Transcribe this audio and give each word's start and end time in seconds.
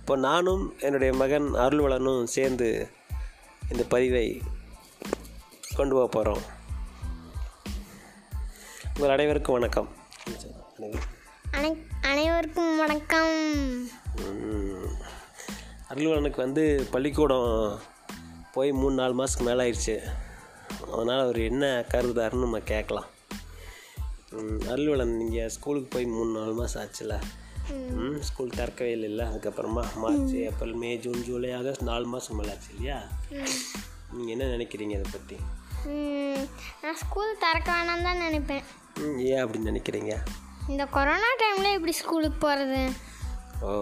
இப்போ 0.00 0.16
நானும் 0.16 0.74
என்னுடைய 0.80 1.12
மகன் 1.12 1.42
அருள்வளனும் 1.42 2.24
சேர்ந்து 2.24 2.88
இந்த 3.70 3.84
பதிவை 3.88 4.42
கொண்டு 5.74 5.94
போக 5.94 6.08
போகிறோம் 6.08 6.42
உங்கள் 8.94 9.10
அனைவருக்கும் 9.10 9.54
வணக்கம். 9.54 9.88
அனை 11.50 11.86
அனைவருக்கும் 12.02 12.76
வணக்கம். 12.76 13.88
அருள்வளனுக்கு 15.88 16.36
வந்து 16.36 16.88
பள்ளிக்கூடம் 16.90 17.80
போய் 18.54 18.70
மூணு 18.80 18.94
நாலு 19.00 19.14
மாதத்துக்கு 19.18 19.46
மேலே 19.48 19.62
ஆயிடுச்சு 19.64 19.94
அதனால் 20.94 21.22
அவர் 21.24 21.38
என்ன 21.50 21.64
கருதுதாருன்னு 21.92 22.44
நம்ம 22.44 22.58
கேட்கலாம். 22.72 23.08
அருள்வளன் 24.72 25.14
நீங்கள் 25.20 25.52
ஸ்கூலுக்கு 25.54 25.88
போய் 25.94 26.06
மூணு 26.16 26.30
நாலு 26.38 26.52
மாதம் 26.58 26.82
ஆச்சுல? 26.82 27.14
ம் 28.02 28.18
ஸ்கூல் 28.28 28.56
திறக்கவே 28.58 28.90
இல்லைல்ல? 28.96 29.24
அதுக்கப்புறமா 29.30 29.84
March 30.02 30.34
April 30.46 30.74
May 30.82 30.90
June 31.04 31.24
July 31.28 31.50
August 31.58 31.86
நாலு 31.90 32.06
மாதம் 32.14 32.38
மேலே 32.38 32.52
ஆச்சு 32.54 32.70
இல்லையா? 32.74 32.98
நீங்கள் 34.14 34.34
என்ன 34.34 34.50
நினைக்கிறீங்க 34.56 34.94
இதை 34.98 35.08
பற்றி 35.16 35.38
நான் 36.82 37.00
ஸ்கூல் 37.04 37.40
திறக்க 37.44 37.68
வேணாம் 37.76 38.06
தான் 38.08 38.22
நினைப்பேன். 38.26 38.64
ஏன் 39.30 39.42
அப்படின்னு 39.44 39.70
நினைக்கிறீங்க? 39.72 40.14
இந்த 40.72 40.84
கொரோனா 40.96 41.30
டைமில் 41.42 41.76
எப்படி 41.76 41.94
ஸ்கூலுக்கு 42.02 42.40
போகிறது 42.46 42.82
ஓ 43.68 43.72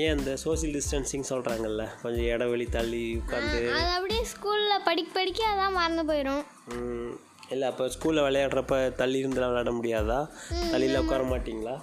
ஏன் 0.00 0.12
அந்த 0.16 0.36
சோஷியல் 0.36 0.74
டிஸ்டன்சிங் 0.76 1.24
சொல்கிறாங்கல்ல 1.28 1.84
கொஞ்சம் 2.02 2.24
இடைவெளி 2.24 2.66
தள்ளி 2.66 3.00
உட்காந்து 3.16 3.58
அது 3.78 3.90
அப்படியே 3.96 4.22
ஸ்கூலில் 4.24 4.84
படிக்க 4.84 5.10
படிக்க 5.12 5.40
அதான் 5.48 5.76
மறந்து 5.78 6.04
போயிடும் 6.12 6.44
இல்லை 7.50 7.68
அப்போ 7.68 7.84
ஸ்கூலில் 7.88 8.26
விளையாடுறப்ப 8.26 8.76
தள்ளி 8.94 9.18
இருந்து 9.18 9.40
விளையாட 9.40 9.70
முடியாதா? 9.70 10.18
தள்ளியில் 10.70 11.00
உட்கார 11.00 11.22
மாட்டிங்களா? 11.22 11.74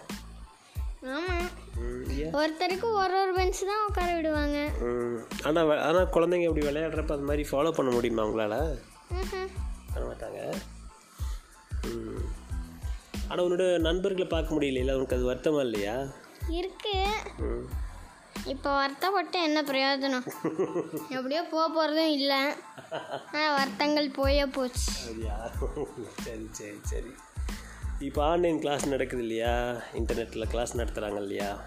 ஆமாம் 1.16 1.50
ஒருத்தருக்கு 2.40 2.88
ஒரு 3.02 3.16
ஒரு 3.22 3.34
பெஞ்ச் 3.36 3.60
தான் 3.66 3.84
உட்கார 3.88 4.10
விடுவாங்க. 4.16 4.58
ஆனால் 5.44 5.84
ஆனால் 5.88 6.12
குழந்தைங்க 6.16 6.48
இப்படி 6.50 6.66
விளையாடுறப்ப 6.68 7.12
அது 7.12 7.28
மாதிரி 7.30 7.44
ஃபாலோ 7.52 7.72
பண்ண 7.72 7.92
முடியுமா 7.92 8.24
உங்களால். 8.24 8.58
பண்ண 9.94 10.04
மாட்டாங்க. 10.10 10.40
ஆனால் 13.28 13.46
உன்னோட 13.46 13.80
நண்பர்களை 13.80 14.28
பார்க்க 14.28 14.56
முடியல 14.56 14.96
உனக்கு 14.96 15.18
அது 15.18 15.30
வருத்தமா 15.32 15.60
இல்லையா? 15.60 15.96
இருக்கு. 16.50 16.96
ம். 17.38 17.68
இப்போ 18.46 18.76
வருத்தப்பட்டு 18.76 19.44
என்ன 19.44 19.62
பிரயோஜனம்? 19.62 20.26
எப்படியோ 21.10 21.44
போக 21.44 21.66
போகிறதும் 21.68 22.12
இல்லை. 22.12 22.54
ஆனால் 23.32 23.58
வருத்தங்கள் 23.58 24.10
போயே 24.10 24.46
போச்சு. 24.46 24.92
சரி 26.24 26.48
சரி 26.52 26.80
சரி. 26.84 27.14
இப்போ 28.00 28.24
ஆன்லைன் 28.24 28.60
கிளாஸ் 28.60 28.88
நடக்குது 28.88 29.22
இல்லையா? 29.22 29.72
இன்டர்நெட்டில் 29.94 30.50
கிளாஸ் 30.50 30.78
நடத்துகிறாங்க 30.78 31.16
இல்லையா? 31.16 31.66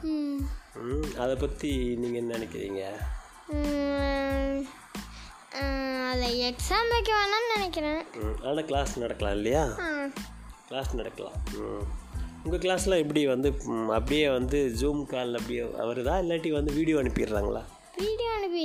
அதை 1.18 1.34
பற்றி 1.34 1.96
நீங்கள் 1.96 2.20
என்ன 2.20 2.36
நினைக்கிறீங்க? 2.36 2.82
அதில் 6.12 6.54
எக்ஸாம் 6.54 6.88
வைக்க 6.88 7.12
வேணாம்னு 7.12 7.54
நினைக்கிறேன். 7.54 8.04
ம் 8.14 8.44
ஆனால் 8.44 8.64
கிளாஸ் 8.64 8.98
நடக்கலாம் 8.98 9.34
இல்லையா? 9.34 9.68
ஆ. 9.78 10.06
கிளாஸ் 10.68 10.94
நடக்கலாம். 10.94 11.42
ம். 11.56 11.84
உங்கள் 12.44 12.62
கிளாஸில் 12.62 13.00
எப்படி 13.02 13.20
வந்து 13.32 13.48
அப்படியே 13.96 14.24
வந்து 14.36 14.58
ஜூம் 14.78 15.02
கால் 15.10 15.36
அப்படியே 15.38 15.64
வருதா? 15.90 16.14
இல்லாட்டி 16.22 16.50
வந்து 16.56 16.72
வீடியோ 16.78 16.96
அனுப்பிடுறாங்களா? 17.02 17.62
வீடியோ 18.02 18.30
அனுப்பி. 18.38 18.64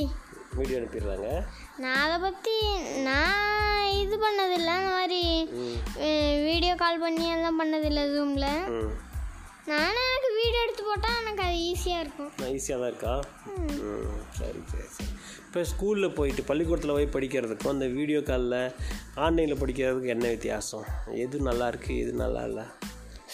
வீடியோ 0.60 0.78
அனுப்பிடுறாங்க. 0.80 1.28
நான் 1.84 2.00
அதை 2.06 2.18
பற்றி 2.24 2.56
நான் 3.08 3.92
இது 4.04 4.16
பண்ணதில்லை. 4.24 4.74
அந்த 4.80 4.94
மாதிரி 5.00 5.22
வீடியோ 6.48 6.74
கால் 6.84 7.04
பண்ணி 7.06 7.28
எல்லாம் 7.36 7.60
பண்ணதில்லை 7.62 8.06
ஜூமில் 8.16 8.50
நானும் 9.72 10.08
எனக்கு 10.10 10.30
வீடியோ 10.40 10.60
எடுத்து 10.66 10.84
போட்டால் 10.90 11.20
எனக்கு 11.22 11.44
அது 11.48 11.58
ஈஸியாக 11.70 12.04
இருக்கும். 12.04 12.32
ஈஸியாக 12.58 12.82
தான் 12.82 12.92
இருக்கா? 12.92 13.16
சரி 14.40 14.62
சரி 14.72 14.88
சரி. 14.98 15.10
இப்போ 15.48 15.62
ஸ்கூலில் 15.72 16.16
போயிட்டு 16.20 16.42
பள்ளிக்கூடத்தில் 16.50 16.96
போய் 16.98 17.16
படிக்கிறதுக்கும் 17.16 17.74
அந்த 17.76 17.88
வீடியோ 17.98 18.20
காலில் 18.30 18.60
ஆன்லைனில் 19.26 19.62
படிக்கிறதுக்கு 19.64 20.14
என்ன 20.16 20.28
வித்தியாசம்? 20.36 20.86
எது 21.26 21.48
நல்லா 21.50 21.68
இருக்குது 21.74 22.02
எது 22.04 22.14
நல்லா 22.26 22.44
இல்லை? 22.52 22.66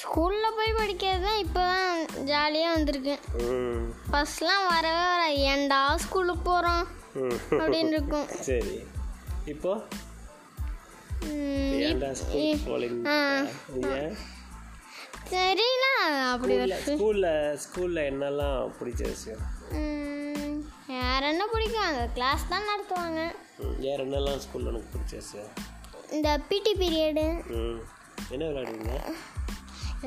ஸ்கூலில் 0.02 0.56
போய் 0.56 0.78
படிக்கிறது 0.78 1.22
தான் 1.22 1.38
இப்போ 1.38 1.62
தான் 1.72 1.98
ஜாலியாக 2.26 2.76
வந்திருக்கு. 2.76 3.16
ம். 3.48 3.84
ஃபஸ்ட்லாம் 4.12 4.66
வரவே 4.70 5.04
வர 5.12 5.24
ஏன்டா 5.52 5.96
ஸ்கூலுக்கு 5.96 6.42
போகிறோம் 6.42 6.86
அப்படின்னு 7.59 7.94
இருக்கும். 7.96 8.28
சரி. 8.50 8.76
இப்போ? 9.46 9.74
தெரியல 15.30 15.86
அப்படி 16.31 16.56
ஸ்கூலில் 16.88 17.30
ஸ்கூலில் 17.58 18.08
என்னெல்லாம் 18.12 18.72
பிடிச்ச 18.80 19.02
விஷயம்? 19.08 19.44
வேற 20.88 21.28
என்ன 21.28 21.44
பிடிக்கும்? 21.52 21.86
அந்த 21.86 22.04
கிளாஸ் 22.14 22.50
தான் 22.50 22.68
நடத்துவாங்க. 22.68 23.22
வேற 23.80 23.98
என்னெல்லாம் 24.06 24.42
ஸ்கூலில் 24.46 24.88
பிடிச்ச 24.94 25.14
விஷயம்? 25.16 25.52
இந்த 26.12 26.40
பிடி 26.50 26.74
பீரியடு 26.74 27.25
என்ன 28.31 28.44
விளையாடுவீங்க? 28.50 28.98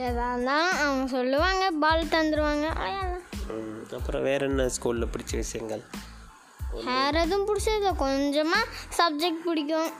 எதாக 0.04 0.32
இருந்தாலும் 0.32 0.78
அவங்க 0.82 1.06
சொல்லுவாங்க 1.16 1.64
பால் 1.82 2.12
தந்துடுவாங்க 2.14 2.66
விளையாடலாம் 2.78 3.24
அப்புறம் 3.98 4.24
வேற 4.28 4.40
என்ன 4.46 4.66
ஸ்கூலில் 4.76 5.12
பிடிச்ச 5.14 5.32
விஷயங்கள்? 5.42 5.82
வேற 6.88 7.12
எதுவும் 7.20 7.46
பிடிச்சது 7.48 7.90
கொஞ்சமாக 7.96 8.72
சப்ஜெக்ட் 8.98 9.44
பிடிக்கும். 9.44 9.90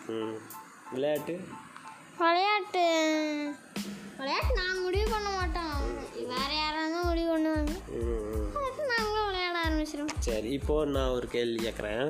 விளையாட்டு? 0.94 1.34
விளையாட்டு. 2.18 2.84
விளையாட்டு 4.18 4.52
நாங்கள் 4.60 4.82
முடிவு 4.82 5.06
பண்ண 5.10 5.28
மாட்டோம். 5.38 5.72
வேற 6.32 6.50
யாராவது 6.62 7.08
முடிவு 7.08 7.30
பண்ணுவாங்க. 7.32 7.72
நாங்களும் 8.92 9.28
விளையாட 9.30 9.56
ஆரம்பிச்சிடும் 9.66 10.12
சரி 10.28 10.50
இப்போது 10.58 10.90
நான் 10.96 11.14
ஒரு 11.18 11.28
கேள்வி 11.28 11.58
கேட்குறேன் 11.66 12.04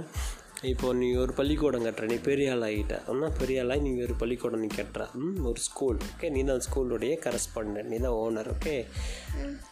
இப்போ 0.70 0.88
நீ 0.98 1.08
ஒரு 1.22 1.32
பள்ளிக்கூடம் 1.38 1.84
கட்டுற 1.86 2.04
நீ 2.10 2.16
பெரிய 2.28 2.52
ஆள் 2.52 2.64
ஆகிட்ட 2.68 2.94
ஆனால் 3.10 3.34
பெரிய 3.40 3.62
ஆளாகி 3.62 3.82
நீ 3.86 3.90
ஒரு 4.04 4.14
பள்ளிக்கூடம் 4.20 4.62
நீ 4.64 4.68
கட்டுற. 4.76 5.02
ஒரு 5.50 5.60
ஸ்கூல் 5.66 5.98
ஓகே 6.06 6.28
நீ 6.36 6.40
தான் 6.50 6.62
ஸ்கூலுடைய 6.66 7.14
கரஸ்பாண்டன்ட் 7.24 7.90
நீ 7.92 7.98
தான் 8.04 8.16
ஓனர் 8.22 8.48
ஓகே 8.54 8.74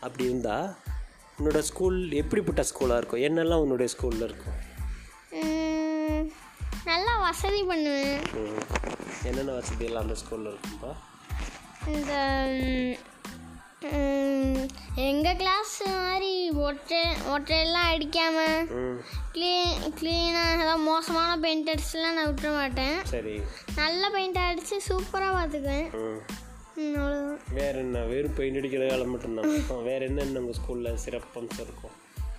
அப்படி 0.04 0.24
இருந்தால் 0.28 0.68
உன்னோட 1.38 1.60
ஸ்கூல் 1.70 1.96
எப்படிப்பட்ட 2.22 2.64
ஸ்கூலாக 2.70 3.00
இருக்கும்? 3.00 3.24
என்னெல்லாம் 3.28 3.62
உன்னுடைய 3.64 3.90
ஸ்கூலில் 3.94 4.26
இருக்கும்? 4.28 4.58
நல்லா 6.90 7.14
வசதி 7.26 7.62
பண்ணுவேன். 7.70 8.22
என்னென்ன 9.28 9.50
வசதியெல்லாம் 9.60 10.06
அந்த 10.06 10.16
ஸ்கூலில் 10.22 10.52
இருக்கும்பா? 10.52 10.92
இந்த 11.94 12.12
எங்கள் 15.08 15.38
கிளாஸ் 15.40 15.74
மாதிரி 15.86 16.34
ஒற்றை 16.66 17.00
ஒற்றையெல்லாம் 17.32 17.88
அடிக்காமல் 17.94 18.68
க்ளீன் 19.34 19.74
க்ளீனாக 20.00 20.54
ஏதாவது 20.62 20.82
மோசமான 20.90 21.30
பெயிண்ட் 21.44 21.70
அடிச்சுலாம் 21.70 22.16
நான் 22.18 22.30
விட்டுற 22.30 22.50
மாட்டேன். 22.54 23.04
சரி. 23.04 23.34
நல்ல 23.76 24.10
பெயிண்ட் 24.10 24.36
அடித்து 24.36 24.78
சூப்பராக 24.88 25.36
பார்த்துக்குவேன். 25.38 25.88
அவ்வளோதான் 26.76 27.40
வேறு 27.52 27.78
என்ன? 27.78 27.98
வெறும் 28.12 28.34
பெயிண்ட் 28.34 28.58
அடிக்கிற 28.58 28.86
வேலை 28.86 29.06
மட்டும்தான். 29.06 29.82
வேறு 29.82 30.06
என்னென்ன 30.06 30.40
உங்கள் 30.40 30.60
ஸ்கூலில் 30.60 31.02
சிறப்பம்சம் 31.04 31.64
இருக்கும்? 31.66 31.94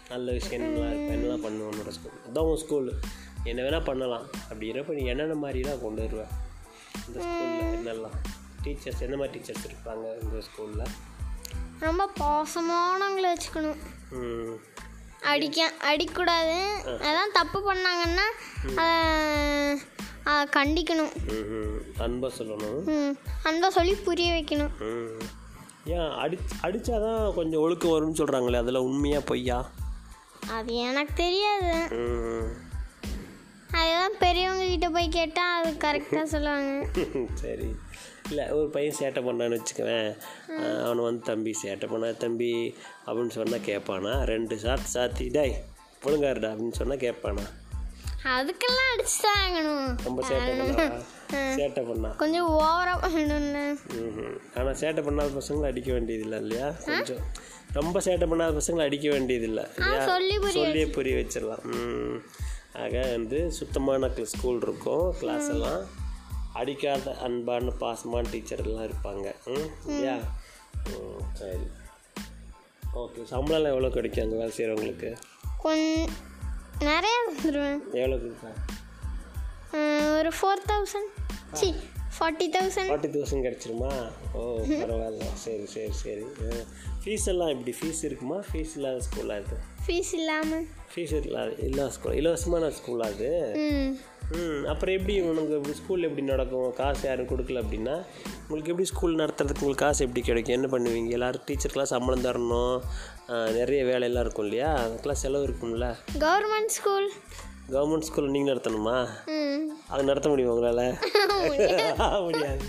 நல்ல 0.10 0.32
விஷயங்கள்லாம் 0.32 0.90
இருக்கும் 0.90 1.16
என்னெல்லாம் 1.16 1.46
பண்ணுவோம் 1.46 1.70
உன்னோட 1.72 1.92
ஸ்கூல் 1.98 2.20
அதான் 2.28 2.48
உன் 2.50 2.64
ஸ்கூலு 2.64 2.94
என்ன 3.44 3.62
வேணால் 3.62 3.84
பண்ணலாம். 3.84 4.26
அப்படி 4.32 4.68
இருப்ப 4.68 4.94
நீ 4.94 5.06
என்னென்ன 5.06 5.34
மாதிரிலாம் 5.34 5.82
கொண்டு 5.82 6.02
வருவேன் 6.04 6.34
இந்த 7.08 7.18
ஸ்கூலில் 7.26 7.76
என்னெல்லாம்? 7.78 8.18
டீச்சர்ஸ் 8.64 9.04
என்ன 9.08 9.16
மாதிரி 9.16 9.34
டீச்சர்ஸ் 9.36 9.68
இருப்பாங்க 9.70 10.06
உங்கள் 10.24 10.46
ஸ்கூலில் 10.48 10.94
ரொம்ப 11.80 12.04
பாசமானவங்களை 12.20 13.30
வச்சுக்கணும். 13.34 13.82
ம். 14.10 14.56
அடிக்க 15.26 15.72
அடிக்கக்கூடாது. 15.82 16.60
அதான் 16.86 17.34
தப்பு 17.34 17.60
பண்ணாங்கன்னா 17.74 18.28
கண்டிக்கணும். 20.58 21.14
ம் 21.28 22.02
அன்பாக 22.02 22.44
சொல்லணும். 22.44 23.18
அன்பா 23.44 23.68
சொல்லி 23.68 23.94
புரிய 23.96 24.34
வைக்கணும். 24.34 24.74
ஏன் 25.86 26.10
அடி 26.10 26.38
அடித்தாதான் 26.62 27.34
கொஞ்சம் 27.34 27.62
ஒழுக்கம் 27.62 27.92
வரும்னு 27.92 28.18
சொல்கிறாங்களே 28.18 28.58
அதில் 28.58 28.86
உண்மையாக 28.88 29.26
பொய்யா? 29.26 29.60
அது 30.50 30.74
எனக்கு 30.76 31.14
தெரியாது. 31.16 31.74
அதுதான் 33.72 34.18
பெரியவங்க 34.20 34.66
கிட்ட 34.66 34.90
போய் 34.90 35.10
கேட்டால் 35.10 35.64
அது 35.64 35.72
கரெக்டாக 35.88 36.24
சொல்லுவாங்க. 36.24 36.88
சரி. 37.44 37.70
இல்லை 38.30 38.46
ஒரு 38.58 38.70
பையன் 38.70 38.96
சேட்டை 39.00 39.22
பண்ணான்னு 39.28 39.58
வச்சுக்குவேன். 39.58 40.10
அவனை 40.86 41.04
வந்து 41.04 41.24
தம்பி 41.32 41.52
சேட்டை 41.64 41.88
பண்ணா 41.90 42.10
தம்பி 42.24 42.52
அப்படின்னு 43.06 43.36
சொன்னால் 43.38 43.66
கேட்பானா 43.70 44.14
ரெண்டு 44.24 44.56
சாத்து 44.56 44.90
சாத்தி 44.94 45.28
டேய் 45.32 45.56
ஒழுங்காருடா 46.06 46.50
அப்படின்னு 46.54 46.80
சொன்னால் 46.80 47.04
கேட்பானா 47.06 47.46
அதுக்கெல்லாம் 48.36 48.88
அடிச்சு 48.94 49.18
தான் 49.22 49.40
ஆகணும். 49.42 49.90
ரொம்ப 50.04 50.22
சேட்டை 50.30 50.54
பண்ணா 50.60 50.86
சேட்டை 51.58 51.82
பண்ணா. 51.90 52.10
கொஞ்சம் 52.22 52.48
ஓவராக 52.60 52.98
பண்ணணும்ல 53.04 53.60
ஆனால் 54.58 54.80
சேட்டை 54.82 55.02
பண்ணாத 55.08 55.30
பசங்களை 55.40 55.68
அடிக்க 55.72 55.92
வேண்டியதில்லை 55.92 56.40
இல்லையா? 56.40 56.68
கொஞ்சம். 56.86 57.24
ரொம்ப 57.74 58.00
சேட்டை 58.00 58.28
பண்ணாத 58.32 58.62
பசங்களை 58.62 58.86
அடிக்க 58.90 59.08
வேண்டியதில்லை 59.10 59.66
சொல்லியே 60.54 60.88
புரிய 60.98 61.16
வச்சிடலாம். 61.16 61.64
ம். 61.64 62.18
ஆக 62.84 62.96
வந்து 63.12 63.52
சுத்தமான 63.52 64.10
ஸ்கூல் 64.34 64.60
இருக்கும் 64.62 65.06
கிளாஸ் 65.20 65.50
எல்லாம். 65.50 65.84
அடிக்காத 66.60 67.14
அன்பான 67.26 67.72
பாசமான 67.82 68.30
டீச்சர் 68.32 68.64
எல்லாம் 68.66 68.88
இருப்பாங்க 68.90 69.28
இல்லையா 69.88 70.18
சரி. 71.40 71.66
ஓகே 73.02 73.22
சம்பளம்லாம் 73.32 73.74
எவ்வளோ 73.74 73.90
கிடைக்கும் 73.96 74.24
அங்கே 74.26 74.38
வேலை 74.42 74.54
செய்கிறவங்களுக்கு? 74.58 75.10
நிறையா 76.90 77.20
வந்துடுவேன் 77.28 77.80
எவ்வளோ 78.00 78.16
கொடுப்பேன் 78.22 78.58
ஒரு 80.18 80.32
ஃபோர் 80.40 80.64
தௌசண்ட் 80.72 81.12
சி 81.60 81.70
ஃபார்ட்டி 82.18 82.48
தௌசண்ட் 82.56 82.90
ஃபார்ட்டி 82.92 83.10
தௌசண்ட் 83.16 83.46
கிடச்சிருமா? 83.48 83.92
ஓ 84.34 84.42
பரவாயில்ல. 84.82 85.26
சரி 85.46 85.66
சரி 85.74 85.92
சரி. 86.04 86.26
ஃபீஸ் 87.04 87.26
எல்லாம் 87.32 87.52
எப்படி? 87.54 87.74
ஃபீஸ் 87.80 88.02
இருக்குமா? 88.10 88.38
ஃபீஸ் 88.52 88.74
இல்லாத 88.76 89.00
ஸ்கூலாக 89.08 89.44
இது? 89.46 89.58
ஃபீஸ் 89.86 90.14
இல்லாமல் 90.20 90.66
ஃபீஸ் 90.94 91.16
இல்லாத 91.22 91.50
இல்லாத 91.70 91.90
ஸ்கூல் 91.98 92.18
இலவசமான 92.22 92.70
ஸ்கூலாக 92.80 93.16
அது? 93.16 93.32
ம் 94.34 94.66
அப்புறம் 94.72 94.96
எப்படி 94.96 95.22
உனக்கு 95.22 95.74
ஸ்கூல் 95.74 96.04
எப்படி 96.04 96.22
நடக்கும்? 96.22 96.74
காசு 96.74 97.08
யாரும் 97.08 97.28
கொடுக்கல 97.28 97.62
அப்படின்னா 97.64 97.96
உங்களுக்கு 98.42 98.72
எப்படி 98.72 98.88
ஸ்கூல் 98.92 99.16
நடத்துறதுக்கு 99.16 99.64
உங்களுக்கு 99.66 99.86
காசு 99.86 100.06
எப்படி 100.06 100.22
கிடைக்கும்? 100.26 100.56
என்ன 100.58 100.68
பண்ணுவீங்க? 100.68 101.10
எல்லோரும் 101.10 101.44
டீச்சருக்கெலாம் 101.48 101.92
சம்பளம் 101.94 102.26
தரணும். 102.28 102.82
நிறைய 103.30 103.84
வேலையெல்லாம் 103.86 104.24
இருக்கும் 104.24 104.46
இல்லையா? 104.46 104.70
அதுக்கெல்லாம் 104.86 105.22
செலவு 105.24 105.48
இருக்கும்ல? 105.48 105.90
கவர்மெண்ட் 106.20 106.74
ஸ்கூல் 106.78 107.12
கவர்மெண்ட் 107.72 108.08
ஸ்கூல் 108.08 108.30
நீங்கள் 108.30 108.54
நடத்தணுமா? 108.54 109.08
அது 109.88 110.04
நடத்த 110.04 110.30
முடியுமா 110.30 110.54
உங்களால்? 110.54 110.98
முடியாது. 112.26 112.66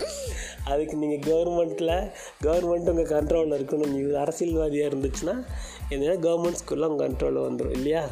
அதுக்கு 0.63 0.95
நீங்கள் 0.95 1.33
கவர்மெண்ட்டில் 1.33 2.11
கவர்மெண்ட் 2.43 2.89
உங்கள் 2.93 3.11
கண்ட்ரோலில் 3.15 3.57
இருக்கணும். 3.59 3.93
நீங்கள் 3.95 4.21
அரசியல்வாதியாக 4.23 4.91
இருந்துச்சுன்னா 4.93 5.35
எதுனா 5.89 6.15
கவர்மெண்ட் 6.27 6.61
ஸ்கூலில் 6.63 6.91
உங்கள் 6.91 7.09
கண்ட்ரோலில் 7.09 7.47
வந்துடும் 7.47 7.71
இல்லையா? 7.71 8.03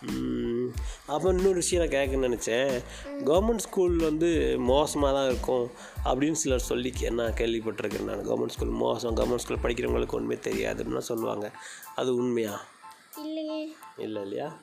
ம். 0.00 0.12
ம், 0.12 0.74
அப்போ 1.06 1.28
இன்னொரு 1.28 1.54
விஷயம் 1.54 1.88
நான் 1.88 2.06
கேட்க 2.06 2.28
நினச்சேன். 2.28 2.82
கவர்மெண்ட் 3.24 3.58
ஸ்கூல் 3.58 3.96
வந்து 3.96 4.54
மோசமாக 4.58 5.14
தான் 5.14 5.28
இருக்கும் 5.28 5.70
அப்படின்னு 6.04 6.32
சிலர் 6.32 6.60
சொல்லி 6.60 6.92
கே- 7.00 7.10
நான் 7.10 7.32
கேள்விப்பட்டிருக்கேன் 7.32 8.02
நான். 8.02 8.28
கவர்மெண்ட் 8.28 8.48
ஸ்கூல் 8.48 8.68
மோசம். 8.68 9.16
கவர்மெண்ட் 9.16 9.36
ஸ்கூல் 9.36 9.58
படிக்கிறவங்களுக்கு 9.58 10.10
ஒன்றுமே 10.10 10.34
தெரியாதுன்னு 10.34 10.98
சொல்லுவாங்க. 10.98 11.50
அது 11.94 12.14
உண்மையா? 12.14 12.60
இல்லையே. 13.16 13.74
இல்லை 13.96 14.22
இல்லையா. 14.22 14.58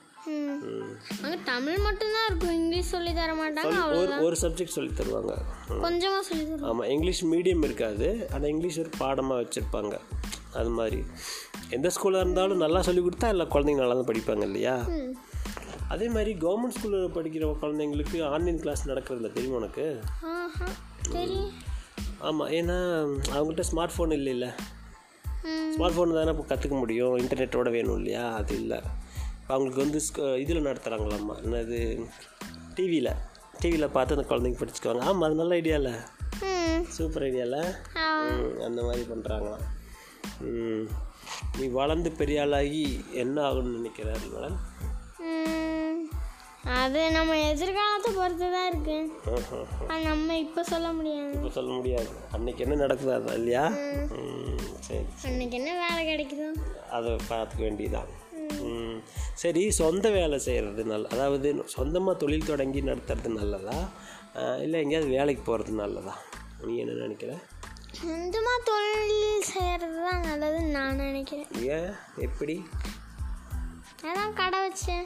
அங்கே 1.22 1.38
தமிழ் 1.46 1.78
மட்டும்தான் 1.78 2.26
இருக்கும். 2.28 2.52
இங்கிலீஷ் 2.52 2.88
சொல்லி 2.88 3.14
தர 3.14 3.34
மாட்டாங்க 3.34 3.86
ஒரு 3.86 4.22
ஒரு 4.24 4.38
சப்ஜெக்ட் 4.42 4.68
சொல்லி 4.68 4.92
தருவாங்க. 4.94 5.38
ம். 5.70 5.82
கொஞ்சமாக 5.82 6.22
சொல்லி 6.22 6.44
தருவாங்க. 6.44 6.66
ஆமாம் 6.66 6.90
இங்கிலீஷ் 6.90 7.26
மீடியம் 7.26 7.64
இருக்காது. 7.64 8.28
ஆனால் 8.34 8.50
இங்கிலீஷ் 8.50 8.80
ஒரு 8.80 8.90
பாடமாக 8.98 9.42
வச்சுருப்பாங்க. 9.42 10.00
அது 10.54 10.70
மாதிரி. 10.70 11.04
எந்த 11.72 11.90
ஸ்கூலாக 11.90 12.22
இருந்தாலும் 12.22 12.58
நல்லா 12.58 12.82
சொல்லி 12.82 13.02
கொடுத்தா 13.02 13.28
எல்லா 13.28 13.46
குழந்தைங்க 13.46 13.82
நல்லா 13.82 13.94
தான் 13.94 14.10
படிப்பாங்க 14.10 14.44
இல்லையா? 14.44 14.76
அதே 15.90 16.08
மாதிரி 16.08 16.32
கவர்மெண்ட் 16.36 16.76
ஸ்கூலில் 16.76 17.14
படிக்கிற 17.14 17.46
குழந்தைங்களுக்கு 17.62 18.24
ஆன்லைன் 18.26 18.62
கிளாஸ் 18.62 18.90
நடக்கிறதில்ல 18.90 19.34
தெரியுமா 19.34 19.56
உனக்கு? 19.56 19.86
ஆமாம் 22.22 22.52
ஏன்னா 22.52 22.78
அவங்கள்ட்ட 23.34 23.66
ஸ்மார்ட் 23.70 23.96
ஃபோன் 23.96 24.12
இல்லை 24.12 24.34
இல்லை 24.34 24.50
ம். 25.44 25.72
ஸ்மார்ட் 25.74 25.96
ஃபோன் 25.96 26.14
தானே 26.14 26.32
இப்போ 26.32 26.46
கற்றுக்க 26.46 26.76
முடியும். 26.78 27.16
இன்டர்நெட்டோட 27.18 27.70
வேணும் 27.72 27.98
இல்லையா? 27.98 28.24
அது 28.34 28.56
இல்லை. 28.56 28.80
அவங்களுக்கு 29.48 29.84
வந்து 29.84 30.00
இதில் 30.40 30.66
நடத்துகிறாங்களாம்மா 30.66 31.36
என்னது? 31.44 31.80
டிவியில் 32.76 33.12
டிவியில் 33.60 33.90
பார்த்து 33.90 34.16
அந்த 34.16 34.28
குழந்தைங்க 34.30 34.60
படிச்சுக்குவாங்க. 34.60 35.04
ஆமாம் 35.04 35.22
அது 35.22 35.36
நல்ல 35.36 35.54
ஐடியா 35.56 35.76
இல்லை 35.76 35.96
ம். 36.48 36.82
சூப்பர் 36.90 37.24
ஐடியாவில் 37.24 37.60
அந்த 38.66 38.82
மாதிரி 38.84 39.06
பண்ணுறாங்களாம் 39.10 39.66
ம். 40.50 40.86
நீ 41.60 41.66
வளர்ந்து 41.80 42.10
பெரிய 42.22 42.42
ஆளாகி 42.46 42.84
என்ன 43.24 43.38
ஆகணும்னு 43.50 43.78
நினைக்கிறார் 43.80 44.26
மேடம் 44.34 44.60
அது 46.78 47.02
நம்ம 47.16 47.36
எதிர்காலத்தை 47.50 48.10
பொறுத்து 48.18 48.48
தான் 48.54 48.68
இருக்கு 48.70 48.98
நம்ம 50.08 50.36
இப்போ 50.44 50.62
சொல்ல 50.72 50.88
முடியாது. 50.98 51.32
இப்போ 51.38 51.50
சொல்ல 51.58 51.72
முடியாது. 51.78 52.10
அன்னைக்கு 52.36 52.64
என்ன 52.66 52.76
நடக்குது 52.82 53.12
அதான் 53.18 53.38
இல்லையா? 53.40 53.64
சரி 54.88 55.06
அன்னைக்கு 55.30 55.56
என்ன 55.60 55.72
வேலை 55.84 56.02
கிடைக்குதோ? 56.10 56.48
அதை 56.98 57.12
பார்த்துக்க 57.32 57.62
வேண்டியதான். 57.68 58.12
சரி 59.44 59.64
சொந்த 59.80 60.10
வேலை 60.18 60.38
செய்கிறது 60.48 60.84
நல்ல 60.92 61.10
அதாவது 61.16 61.50
சொந்தமாக 61.76 62.22
தொழில் 62.24 62.50
தொடங்கி 62.52 62.82
நடத்துறது 62.90 63.32
நல்லதா? 63.40 63.78
இல்லை 64.66 64.78
எங்கேயாவது 64.84 65.10
வேலைக்கு 65.18 65.44
போகிறது 65.50 65.74
நல்லதா? 65.84 66.16
நீ 66.68 66.76
என்ன 66.84 67.00
நினைக்கிற? 67.06 67.34
சொந்தமாக 67.98 68.60
தொழில் 68.70 69.46
செய்கிறது 69.52 69.98
தான் 70.06 70.26
நல்லதுன்னு 70.28 70.72
நான் 70.78 71.02
நினைக்கிறேன். 71.04 71.50
ஏன்? 71.76 71.92
எப்படி? 72.26 72.56
அதான் 74.10 74.36
கடை 74.40 74.60
வச்சேன் 74.66 75.06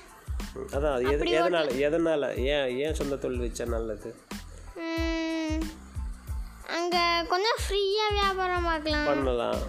அதான் 0.76 0.94
அது 0.96 1.06
எது 1.14 1.26
எதனால் 1.40 1.70
எதனால்? 1.88 2.28
ஏன் 2.54 2.70
ஏன் 2.84 2.98
சொந்த 3.00 3.20
தொழில் 3.24 3.46
வச்சா 3.46 3.66
நல்லது? 3.76 4.10
அங்கே 6.78 7.04
கொஞ்சம் 7.32 7.60
ஃப்ரீயாக 7.64 8.16
வியாபாரம் 8.20 8.68
பார்க்கலாம். 8.70 9.08
பண்ணலாம். 9.12 9.62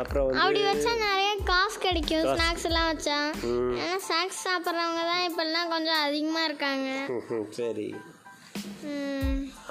அப்புறம் 0.00 0.28
அப்படி 0.42 0.60
வச்சா 0.70 0.92
நிறைய 1.06 1.30
காசு 1.50 1.78
கிடைக்கும் 1.86 2.26
ஸ்நாக்ஸ் 2.32 2.66
எல்லாம் 2.70 2.90
வச்சா. 2.92 3.18
ஏன்னா 3.80 3.96
ஸ்நாக்ஸ் 4.08 4.44
சாப்பிட்றவங்க 4.46 5.02
தான் 5.12 5.24
இப்போல்லாம் 5.28 5.72
கொஞ்சம் 5.74 6.02
அதிகமாக 6.06 6.48
இருக்காங்க. 6.50 6.90
சரி. 7.60 7.88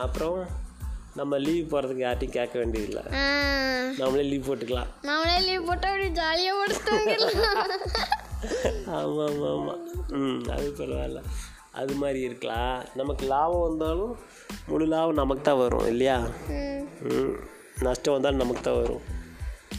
அப்புறம்? 0.05 0.41
நம்ம 1.15 1.37
லீவ் 1.37 1.71
போகிறதுக்கு 1.71 2.05
யார்ட்டையும் 2.05 2.35
கேட்க 2.37 2.59
வேண்டியதில்லை. 2.59 3.03
நம்மளே 3.97 4.23
லீவ் 4.23 4.47
போட்டுக்கலாம். 4.49 4.89
நாமளே 5.03 5.37
லீவ் 5.45 5.65
போட்டு 5.65 5.87
அப்படி 5.87 6.09
ஜாலியாக 6.09 6.59
படுத்துவாங்கலாம் 6.59 7.71
ஆமாம் 8.97 9.19
ஆமாம் 9.29 9.47
ஆமாம் 9.53 9.81
ம் 10.09 10.43
அது 10.49 10.67
பரவாயில்ல. 10.79 11.21
அது 11.71 11.93
மாதிரி 11.93 12.19
இருக்கலாம். 12.21 12.85
நமக்கு 12.95 13.25
லாபம் 13.25 13.61
வந்தாலும் 13.61 14.17
முழு 14.67 14.85
லாபம் 14.85 15.13
நமக்கு 15.13 15.43
தான் 15.43 15.57
வரும் 15.57 15.87
இல்லையா? 15.87 16.17
ம். 17.09 17.33
நஷ்டம் 17.81 18.13
வந்தாலும் 18.13 18.37
நமக்கு 18.37 18.61
தான் 18.61 18.79
வரும். 18.81 19.03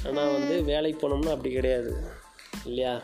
ஆனால் 0.07 0.33
வந்து 0.33 0.63
வேலைக்கு 0.63 1.09
போனோம்னா 1.09 1.31
அப்படி 1.31 1.53
கிடையாது 1.53 1.91
இல்லையா? 2.65 3.01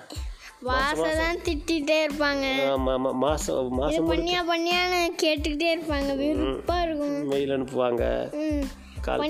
வாசை 0.67 1.11
தான் 1.17 1.43
திட்டிகிட்டே 1.45 1.97
இருப்பாங்க. 2.07 2.47
ஆமாம் 2.71 3.19
மாதம் 3.19 3.69
மாதம் 3.69 4.11
பண்ணியா 4.11 4.41
பண்ணியான்னு 4.51 5.01
கேட்டுக்கிட்டே 5.23 5.69
இருப்பாங்க. 5.77 6.17
வெறுப்பாக 6.17 6.83
இருக்கும். 6.83 7.29
மெயில் 7.29 7.55
அனுப்புவாங்க. 7.57 8.05
கால் 9.01 9.23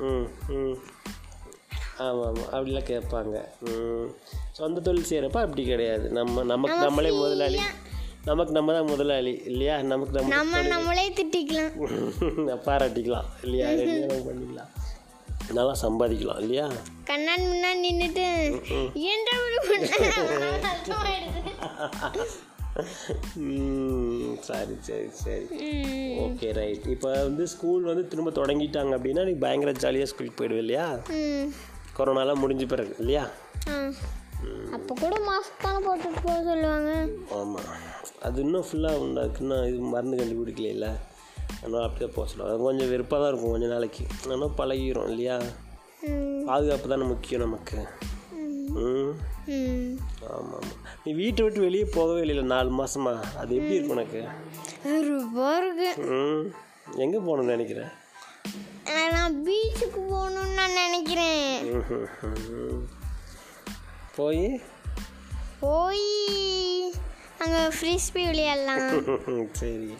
ம் 0.00 0.26
ம். 0.48 0.76
ஆமாம் 1.96 2.26
ஆமாம் 2.26 2.50
அப்படிலாம் 2.52 2.90
கேட்பாங்க. 2.90 3.36
சொந்த 4.52 4.80
தொழில் 4.80 5.08
செய்கிறப்ப 5.08 5.40
அப்படி 5.40 5.64
கிடையாது. 5.64 6.10
நம்ம 6.10 6.44
நமக்கு 6.44 6.78
நம்மளே 6.78 7.10
முதலாளி. 7.10 7.60
நமக்கு 8.24 8.52
நம்ம 8.52 8.72
தான் 8.72 8.86
முதலாளி 8.86 9.32
இல்லையா? 9.44 9.82
நமக்கு 9.82 10.14
நம்ம 10.14 10.34
நம்ம 10.34 10.62
நம்மளே 10.62 11.06
திட்டிக்கலாம். 11.10 11.72
பாராட்டிக்கலாம் 12.66 13.28
இல்லையா? 13.42 13.66
பண்ணிக்கலாம். 14.26 14.70
நல்லா 15.56 15.74
சம்பாதிக்கலாம் 15.82 16.40
இல்லையா? 16.44 16.66
கண்ணாடி 17.10 17.44
முன்னாடி 17.52 17.80
நின்றுட்டு 17.86 18.26
சரி 24.48 24.74
சரி 24.88 25.08
சரி. 25.22 25.46
Okay 26.24 26.48
right. 26.58 26.86
இப்போ 26.94 27.08
வந்து 27.22 27.44
ஸ்கூல் 27.52 27.88
வந்து 27.90 28.04
திரும்ப 28.08 28.30
தொடங்கிட்டாங்க 28.30 28.92
அப்படின்னா 28.98 29.24
நீ 29.24 29.34
பயங்கர 29.44 29.72
ஜாலியாக 29.84 30.10
ஸ்கூலுக்கு 30.10 30.38
போயிடுவே 30.40 30.62
இல்லையா? 30.64 30.86
கொரோனாலாம் 31.98 32.42
முடிஞ்ச 32.42 32.66
பிறகு 32.66 32.94
இல்லையா? 32.98 33.24
அப்போ 34.76 34.92
கூட 35.00 35.14
மாஸ்க் 35.28 35.62
தானே 35.62 35.80
போட்டுட்டு 35.86 36.20
போக 36.26 36.38
சொல்லுவாங்க. 36.48 36.90
ஆமாம் 37.38 37.70
அது 38.26 38.38
இன்னும் 38.44 38.66
ஃபுல்லாக 38.68 39.02
உண்டாக்கு 39.04 39.42
இன்னும் 39.44 39.66
இது 39.70 39.78
மருந்து 39.94 40.18
கண்டுபிடிக்கல 40.20 40.88
அதனால் 41.62 41.82
அப்படியே 41.82 42.10
போக 42.14 42.28
சொல்லுவாங்க 42.28 42.64
கொஞ்சம் 42.64 42.88
வெறுப்பாக 42.88 43.22
தான் 43.22 43.28
இருக்கும் 43.28 43.50
கொஞ்சம் 43.50 43.68
நாளைக்கு. 43.68 44.04
ஆனால் 44.24 44.54
பழகிரும் 44.58 45.08
இல்லையா? 45.08 45.36
பாதுகாப்பு 46.46 46.88
தானே 46.88 47.02
முக்கியம் 47.04 47.42
நமக்கு. 47.42 47.78
ம். 48.78 49.12
ஆமாம் 49.48 49.94
ஆமாம். 50.30 50.68
நீ 51.04 51.12
வீட்டை 51.12 51.44
விட்டு 51.44 51.60
வெளியே 51.60 51.84
போகவே 51.94 52.20
இல்லை 52.20 52.44
நாலு 52.44 52.70
மாதமா 52.78 53.12
அது 53.36 53.56
எப்படி 53.56 53.74
இருக்கும் 53.74 53.96
உனக்கு? 53.96 54.20
ம். 56.12 56.44
எங்கே 56.96 57.18
போகணும்னு 57.18 57.54
நினைக்கிறேன் 57.54 57.90
நான் 59.12 59.44
பீச்சுக்கு 59.46 60.00
போகணும்னு 60.10 60.54
நான் 60.54 60.72
நினைக்கிறேன். 60.72 61.56
போய்? 64.16 64.44
போய் 65.60 66.06
அங்கே 67.38 67.62
ஃப்ரீஸ்பி 67.76 68.22
விளையாடலாம். 68.26 68.86
சரி. 69.52 69.90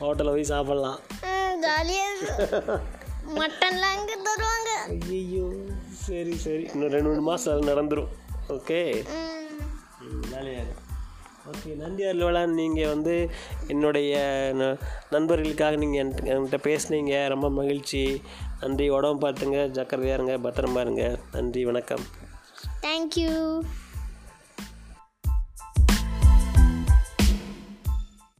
ஹோட்டலில் 0.00 0.34
போய் 0.34 0.52
சாப்பிட்லாம். 0.52 0.98
மட்டன்லாம் 3.38 3.94
அங்கே 3.96 4.16
தருவாங்க? 4.26 4.70
ஐயோ 5.14 5.46
சரி 6.04 6.34
சரி. 6.44 6.64
இன்னும் 6.72 6.92
ரெண்டு 6.94 7.08
மூணு 7.10 7.24
மாதம் 7.30 7.54
அது 7.54 7.70
நடந்துடும் 7.70 8.12
ஓகே. 8.56 8.82
ஜாலியாக 10.32 10.76
ஓகே 11.50 11.70
நன்றி 11.80 12.02
அருள்வலான் 12.08 12.56
நீங்கள் 12.60 12.90
வந்து 12.92 13.14
என்னுடைய 13.72 14.14
நண்பர்களுக்காக 15.14 15.76
நீங்கள் 15.82 16.00
என்கிட்ட 16.02 16.32
என்கிட்ட 16.34 16.58
பேசுனீங்க. 16.68 17.14
ரொம்ப 17.34 17.48
மகிழ்ச்சி. 17.58 18.02
நன்றி 18.62 18.86
உடம்பு 18.96 19.22
பார்த்துங்க. 19.24 19.60
ஜக்கிரதையாக 19.76 20.18
இருங்க 20.18 20.36
பத்திரமா 20.46 20.82
இருங்க. 20.86 21.04
நன்றி 21.36 21.62
வணக்கம். 21.70 22.04
தேங்க்யூ 22.86 23.32